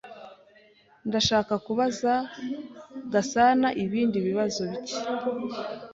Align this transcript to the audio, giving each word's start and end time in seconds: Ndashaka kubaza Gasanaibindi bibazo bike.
Ndashaka 1.07 1.53
kubaza 1.65 2.13
Gasanaibindi 3.13 4.17
bibazo 4.27 4.61
bike. 4.71 4.99